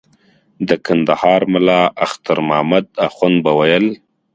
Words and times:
د 0.67 0.69
کندهار 0.85 1.41
ملا 1.53 1.81
اختر 2.05 2.37
محمد 2.47 2.85
اخند 3.07 3.37
به 3.43 3.51
ویل. 3.59 3.85